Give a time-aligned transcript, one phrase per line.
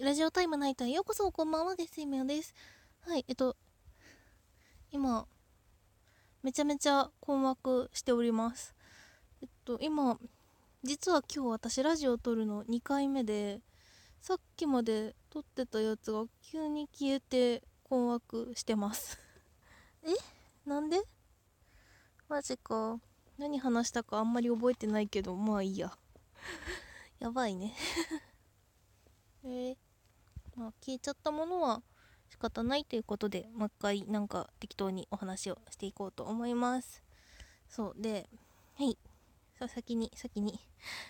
[0.00, 2.54] ラジオタイムナイトへようこそ、こんばんは、ゲスイメオです。
[3.00, 3.56] はい、えっと、
[4.92, 5.26] 今、
[6.44, 8.76] めちゃめちゃ困惑しております。
[9.42, 10.16] えっと、今、
[10.84, 13.60] 実は今日私ラジオを撮るの2回目で、
[14.20, 19.18] さっきまで撮ってたやつが急に消えて困惑してます。
[20.04, 20.10] え？
[20.64, 21.02] なんで？
[22.28, 23.00] マジか。
[23.36, 25.92] 何話したかあんまり覚えてないけど、まあいいや。
[27.18, 27.74] やばいね
[29.42, 29.48] え？
[29.48, 29.76] ー、
[30.58, 31.82] まあ消えちゃったものは
[32.30, 37.02] 仕方ないということでもう一回なんか適当にお話をしていこうと思います。
[37.68, 38.28] そうで
[38.76, 38.98] はい。
[39.58, 40.58] さあ先に先に。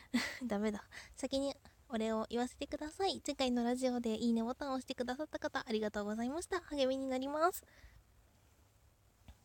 [0.46, 0.84] ダメだ。
[1.16, 1.54] 先に
[1.88, 3.22] お礼を言わせてください。
[3.26, 6.60] 前回のラジオでいいねボタンを押してくださった方ありがとうございました。
[6.60, 7.64] 励みになります。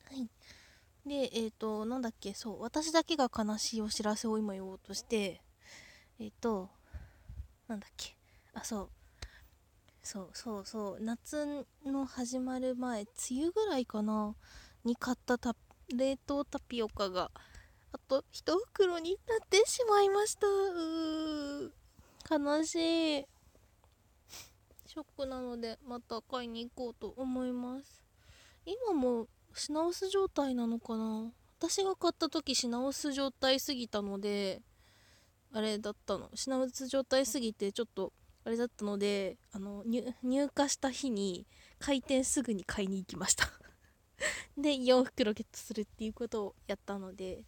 [0.06, 0.30] はい。
[1.06, 2.34] でえっ、ー、となんだっけ。
[2.34, 5.42] そう私だけが悲しいお知らせを今言おうとして
[6.20, 6.70] えっ、ー、と
[7.68, 8.16] なんだっけ。
[8.54, 9.03] あそう。
[10.04, 11.02] そうそうそう。
[11.02, 14.36] 夏の始まる前梅雨ぐらいかな。
[14.84, 15.56] に買ったタ
[15.96, 17.32] 冷凍タピオカが。
[17.94, 20.46] あと1袋になってしまいました。
[22.38, 23.26] 悲しい。
[24.86, 28.04] ショックなのでまた買いに行こうと思います。
[28.66, 31.32] 今も品薄状態なのかな。
[31.60, 34.62] 私が買った時品薄状態すぎたので
[35.54, 36.30] あれだったの。
[36.36, 38.12] 品薄状態すぎてちょっと
[38.46, 41.48] あれだったのであの入荷した日に
[41.80, 43.48] 開店すぐに買いに行きました。
[44.58, 47.44] で4袋ゲットするっていうことをやったので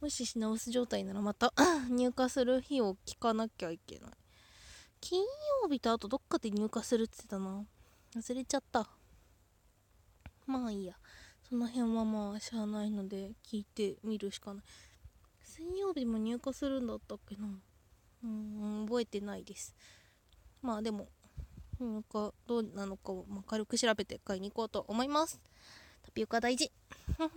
[0.00, 1.52] もし品薄状態ならまた
[1.88, 4.10] 入荷する日を聞かなきゃいけない。
[5.00, 5.22] 金
[5.62, 7.64] 曜日とあとどっかで入荷するって言ってたな。
[8.14, 8.88] 忘れちゃった。
[10.46, 10.96] まあいいや。
[11.48, 14.64] その辺はまあしゃあないので聞いてみるしかない。
[15.40, 17.48] 水曜日も入荷するんだったっけな。
[18.24, 19.74] うん覚えてないです。
[20.62, 21.08] まあでも
[21.80, 25.40] 入荷どうなのかを、ま、軽く調べて買いに行こうと思います。
[26.04, 26.70] タピオカ大事。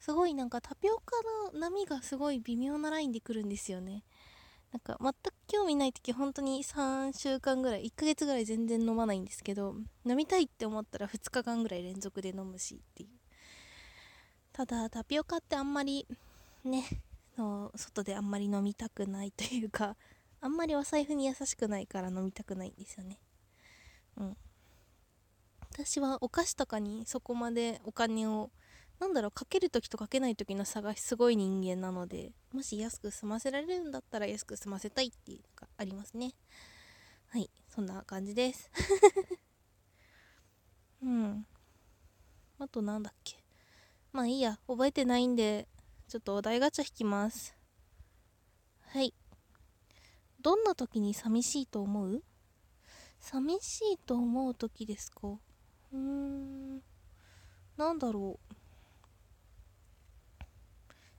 [0.00, 1.16] すごいなんかタピオカ
[1.52, 4.02] の波がすごい微妙なラインで来るんですよね。
[4.72, 9.74] なんか全く興味ない時本当に3週間ぐらい1ヶ月ぐらい全然飲まないんですけど
[10.06, 13.08] 飲みたいって思ったら2日間ぐらい連続で飲むしっていう。
[14.52, 16.06] ただタピオカってあんまり
[16.64, 16.84] ね
[17.40, 19.96] の外であんまり飲みたくないというか
[20.40, 23.20] あんまりお財布に優しくないから飲みたくないんですよね。
[24.16, 24.36] うん。
[25.72, 28.50] 私はお菓子とかにそこまでお金を
[28.98, 36.34] なんだろうかける時とかけない時の差がすごい人間なのでもし安く済ませられるんだったら安く済ませたいっていうのがありますね。
[37.28, 37.48] はい。
[37.68, 38.70] そんな感じです。
[41.02, 41.46] うん。
[42.58, 43.36] あとなんだっけ。
[44.12, 44.58] まあいいや。
[44.66, 45.68] 覚えてないんで
[46.10, 47.54] ちょっとお題ガチャ引きます。
[48.88, 49.14] はい。
[50.42, 52.24] どんな時に寂しいと思う？
[53.20, 55.28] 寂しいと思う時ですか？
[55.28, 56.82] うーん。
[57.76, 58.56] なんだろう。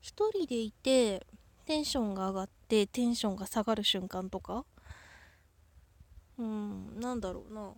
[0.02, 1.25] 一人でいて、
[1.66, 4.66] テンションが上がってテンションが下がる瞬間とか？
[6.38, 7.72] うん、なんだろうな。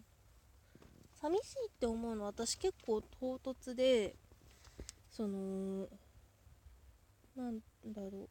[1.21, 4.15] 寂しいって思うの私結構唐突で、
[5.11, 5.87] その、
[7.35, 8.29] なんだろ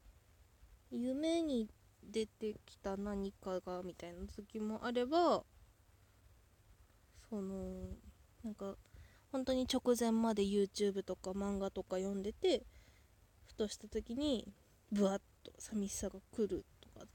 [0.93, 0.97] う。
[0.97, 1.69] 夢に
[2.03, 5.45] 出てきた何かがみたいな時もあれば
[7.31, 7.89] その
[8.45, 8.77] なんか
[9.31, 12.67] 本当に直前まで YouTube とか漫画とか読んでて
[13.47, 14.53] ふとした時に
[14.91, 17.09] ブワッと寂しさが来るとかっ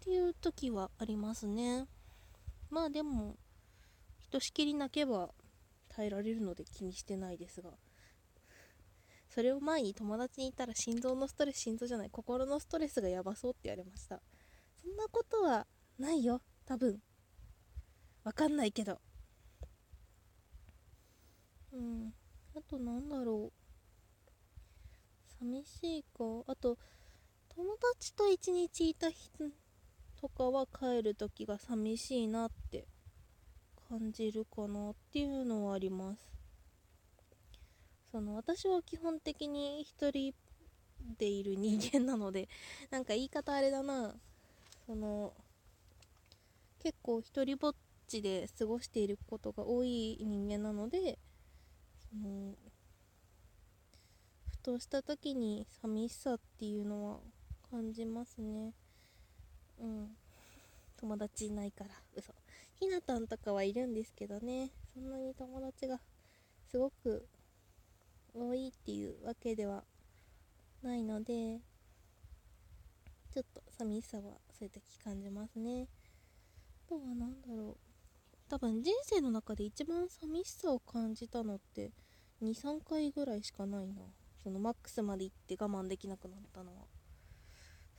[0.00, 1.86] ていう時はありますね。
[2.70, 3.36] まあでも
[4.18, 5.30] ひとしきり泣けば
[5.88, 7.70] 耐えられるので気にしてないですが。
[9.32, 14.20] それを前に友達に言ったら心臓のストレス心臓じゃない心のストレスがやばそうって言われました。
[14.82, 15.66] そんなことは
[15.98, 16.42] ないよ。
[16.66, 17.00] 多分。
[18.24, 19.00] わかんないけど。
[21.72, 22.12] うん。
[22.54, 23.52] あとなんだろう。
[25.38, 26.24] 寂しいか。
[26.46, 26.76] あと
[27.48, 29.30] 友達と一日いた日
[30.20, 32.86] とかは帰る時が寂しいなって
[33.88, 36.41] 感じるかなっていうのはあります。
[38.12, 40.34] その私は基本的に一人
[41.18, 42.48] でいる人間なので
[42.90, 44.14] なんか言い方あれだな。
[44.86, 45.32] その
[46.80, 47.74] 結構一人ぼっ
[48.08, 51.18] ちで過ごしていることが多い人間なので
[52.10, 52.54] その
[54.50, 57.20] ふとした時に寂しさっていうのは
[57.70, 58.74] 感じますね。
[59.80, 60.16] うん。
[60.98, 61.90] 友達いないから。
[62.14, 62.34] 嘘。
[62.74, 64.70] ひなたんとかはいるんですけどね。
[64.92, 66.00] そんなに友達が
[66.70, 67.26] すごく
[68.34, 69.84] 多いっていうわけでは
[70.82, 71.60] ないので
[73.32, 75.88] ちょっと寂しさはそういう時感じますね。
[76.86, 77.92] あとは何だろう。
[78.48, 81.92] 多分人生の中で一番寂しさを感じたのって
[82.42, 84.02] 23回ぐらいしかないな。
[84.42, 86.82] そのマックスまで行って我慢できなくなったのは。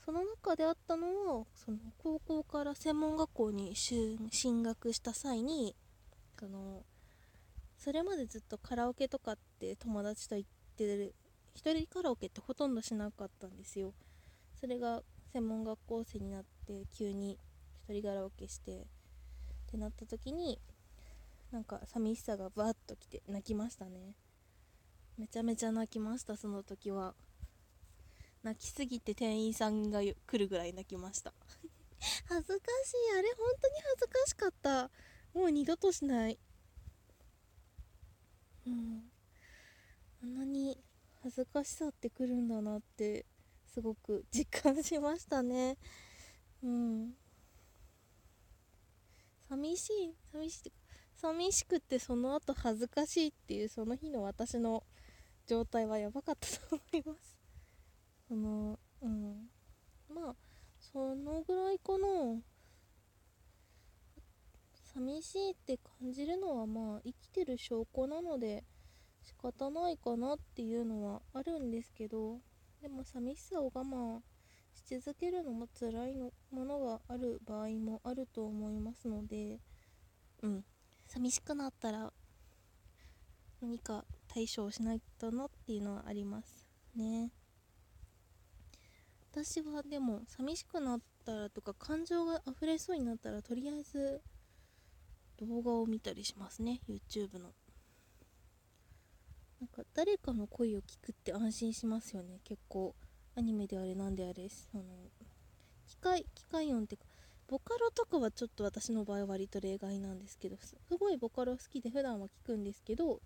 [0.04, 1.06] その中であったの
[1.38, 5.74] はその高校から専門学校に進学した際に
[6.38, 6.84] その
[7.84, 11.14] それまでずっとカラオケとかって友達と行ってる
[11.54, 13.92] 一人カラオケってほとんどしなかったんですよ。
[14.58, 15.02] それが
[15.34, 17.38] 専門学校生になって急に
[17.86, 18.84] 一人カラオケしてっ
[19.70, 20.58] てなった時に
[21.52, 24.14] なんか寂しさがバーッときて泣きましたね。
[25.18, 27.14] めちゃめちゃ泣きましたその時は。
[28.42, 31.34] 泣きすぎて店員さんが来るぐらい泣きました。
[32.00, 33.18] 恥ずかしい。
[33.18, 34.90] あれ本当に恥ずかしかった。
[35.34, 36.38] もう二度としない。
[38.66, 39.02] うん。
[40.22, 40.78] あんなに
[41.22, 43.26] 恥ずかしさってくるんだなって
[43.66, 45.76] すごく実感しましたね。
[46.62, 47.14] うん。
[49.48, 50.14] 寂しい。
[50.32, 50.72] 寂しい
[51.16, 54.82] 寂しくてその後恥ずかしいっていうその日の私の
[55.46, 57.38] 状態はやばかったと思います。
[58.28, 59.48] そのうん。
[60.08, 60.36] まあ
[60.80, 62.06] そのぐらいかな。
[64.94, 68.64] 寂しいって感じるのはまあ生きてる証拠なので
[69.22, 72.38] 仕方ないかなっていうのはあるんですけど
[72.80, 74.20] でも寂しさを我慢
[74.74, 79.58] し続けるのも辛いのものがある場合もあると思いますので
[80.42, 80.64] うん。
[81.06, 82.12] 寂しくなったら
[83.60, 87.30] 何か対処をしないとなっていうのはありますね。
[89.32, 94.20] 私はでも寂しくなったらとか感情が溢れそうになったらとりあえず
[95.38, 96.80] 動画を見たりしますね。
[96.88, 97.52] YouTube の。
[99.60, 102.40] なんか誰かの声を聞くって安心しますよね。
[102.44, 102.94] 結構
[103.36, 104.48] アニメであれなんであれ。
[104.48, 104.84] その
[105.86, 107.04] 機械機械音ってか
[107.46, 113.20] ボカロとかはちょっと私の場合は割と例外なんですけどすごいボカロ好きで普段は聞くんですけど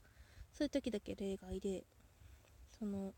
[0.52, 1.84] そういう時だけ例外で
[2.78, 3.14] その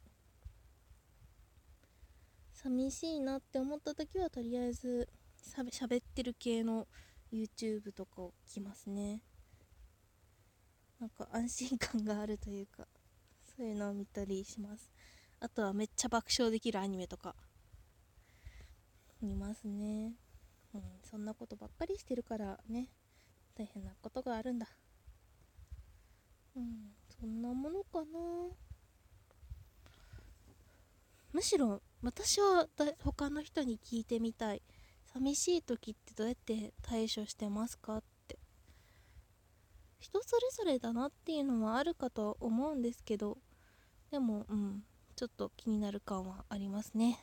[2.53, 5.09] 寂しいなって思った時はとりあえず
[5.71, 6.87] しゃべってる系の
[7.33, 9.23] YouTube とかを聞きますね。
[11.01, 12.87] なんか安心感があるというか
[13.57, 14.91] そういうのを見たりします。
[15.41, 17.35] あとはめっちゃ爆笑できるアニメとか
[19.23, 20.15] 見ますね。
[20.75, 22.89] うんそんなことばっかりしてるからね
[23.57, 24.69] 大変なことがあるんだ。
[26.57, 28.09] うんそんなものかな。
[31.33, 32.67] むしろ私は
[33.05, 34.63] 他の人に聞いてみたい。
[35.13, 38.39] 寂しい時ってどうやって対処してますかって。
[39.99, 43.37] 人それぞれだなっていうのはあるかとは思うんですけど
[44.11, 44.83] でもうん
[45.15, 47.21] ちょっと気になる感はありますね。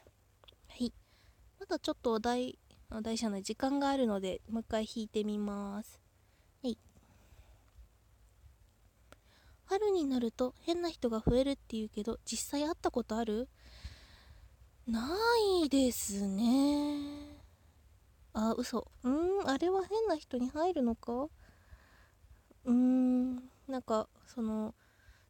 [0.67, 0.93] はい。
[1.59, 2.59] まだちょっとお題
[2.91, 5.99] お題者の時間があるのでもう一回弾いてみます。
[6.61, 6.77] はい。
[9.65, 13.49] 春になると変な人が増えるっていうけど実際会ったことある？
[14.85, 15.17] な
[15.63, 17.36] いですね。
[18.57, 18.86] 嘘。
[19.04, 21.13] うーんあれは変な人に入るのか？
[21.13, 23.36] うーん
[23.68, 24.75] なんかその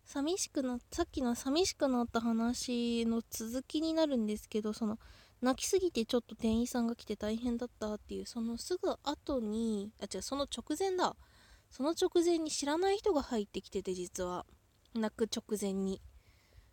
[0.06, 4.98] 寂しくなさっきの寂しくなった話の続きになるんですけどその
[5.42, 11.16] 泣きすぎてちょっと店員さんが来て大変だったっていうそのすぐ後にあ違うその直前だ。
[11.70, 14.46] その直前に知らない人が入ってきてて実は。
[14.96, 16.02] 泣く直前に。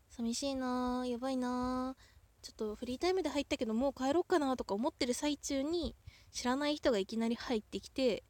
[0.08, 5.96] 寂しいなーやばいなーちょっとフリータイムで入ったけどもう帰ろうかなとか思ってる最中に
[6.34, 8.24] 知らない人がいきなり入ってきて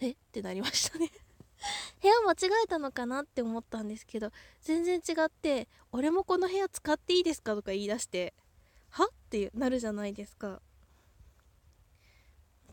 [0.00, 0.10] え？
[0.10, 1.10] ってなりましたね
[2.02, 4.30] 部屋間違えたのかなって思ったんですけど
[4.60, 8.34] 全然違って「俺もこの部屋使っていいですか?」とか言い出して
[8.90, 10.60] 「は?」ってなるじゃないですか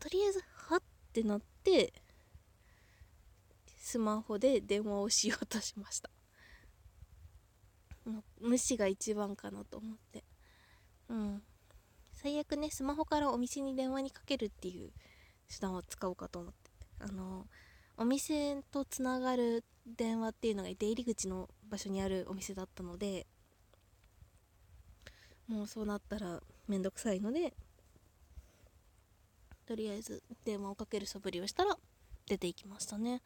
[0.00, 0.82] とりあえず「は?」っ
[1.12, 1.94] てなって
[3.78, 6.10] スマホで電話をしようとしました
[8.40, 10.24] 無視が一番かなと思って
[11.08, 11.44] うん
[12.24, 14.92] 最悪ねスマホからお店に電話にかけるっていう
[15.46, 16.70] 手段を使おうかと思って。
[16.98, 17.46] あの
[17.98, 23.26] お店とつながる電話っていうのが出入り口の場所にあるお店だったので
[25.48, 27.52] もうそうなったらめんどくさいので
[29.66, 31.76] とりあえず電話をかける素振りをしたら
[32.26, 33.20] 出ていきましたね。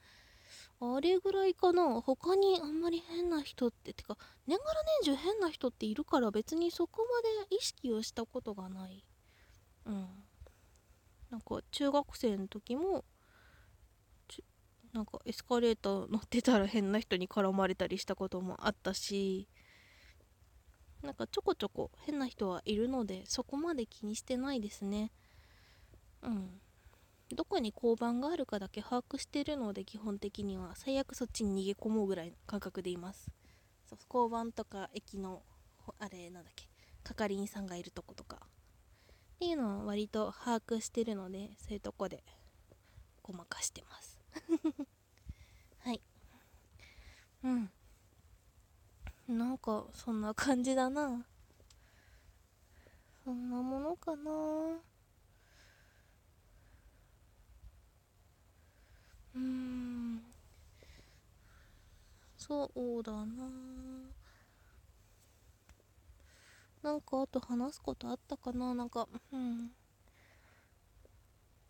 [0.80, 2.00] あれぐらいかな。
[2.00, 9.04] 他にあんまり変な人っててか年がら年中変な人っているから別にそこまで意識をしたことがない。
[9.86, 10.08] うん。
[11.30, 13.04] なんか中学生の時も
[14.92, 19.48] なんかエスカレーター乗ってたら変な人に絡まれたりしたこともあったし
[21.02, 25.12] なんかちょこちょこ変な人はいるのでそこまで気にしてないですね。
[26.22, 26.60] うん。
[27.34, 33.30] どこに交番があるかだけ把握してるので基本的には最悪そっちに逃げ込もうぐらいの感覚でいます。
[33.88, 35.42] そう交番とか駅の
[35.98, 36.68] あれなんだっけ
[37.04, 38.36] 係員さんがいるとことか。
[38.36, 42.24] っていうのは割と把握してるのでそういうとこで
[43.22, 44.18] ごまかしてます。
[45.80, 46.00] はい。
[47.44, 47.70] うん。
[49.28, 51.24] なんかそんな感じだな。
[53.24, 54.80] そんなものかな。
[62.36, 63.26] そうだな。
[66.82, 68.74] なんかあと話すことあったかな？
[68.74, 69.70] なんかうん。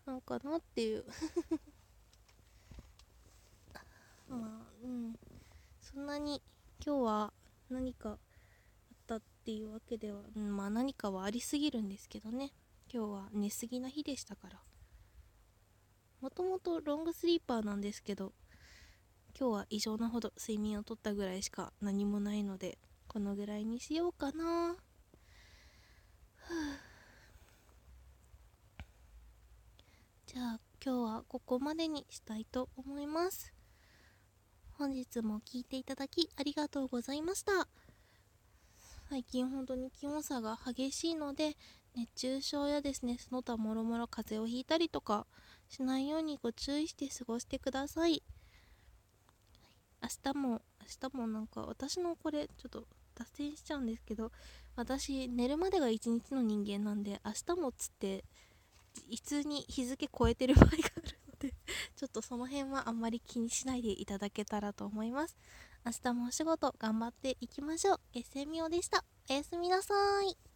[0.06, 1.04] なんかなっていう。
[4.28, 4.40] まあ
[4.84, 5.18] うん。
[5.80, 6.40] そんなに
[6.84, 7.32] 今日は
[7.70, 8.18] 何かあっ
[9.06, 12.52] たっていうわけでは、うん、まあ何かはありすぎるんですけどね。
[12.92, 14.60] 今日は寝すぎな日でしたから。
[16.20, 18.32] もともとロングスリーパーなんですけど
[19.38, 24.76] 今日は異常なほど睡眠をとったぐらいしか何もないのでこのぐらいにしようかな。
[30.26, 33.54] じゃあ今日はここまでにしたいと思います。
[34.72, 37.68] 本日も聴いていただきありがとうございました。
[39.08, 41.56] 最近本当に気温差が激しいので
[41.98, 45.26] 熱中症やですねその他もろもろ風邪をひいたりとか
[45.68, 48.22] しないようにご注意して過ごしてください。
[50.00, 52.84] 明日も明日もなんか私のこれちょっと
[53.16, 54.30] 脱線しちゃうんですけど
[54.76, 58.24] 私寝るまでが一日の人間なんで明日もっつって
[59.10, 61.54] 普通に日付超えてる場合があるので
[61.96, 65.36] ちょっとその辺はあんまり気にしないでいただけたらと思います。
[65.84, 68.00] 明日もお仕事頑張っていきましょう。
[68.12, 69.04] 月星みおでした。
[69.28, 70.47] おやすみなさい。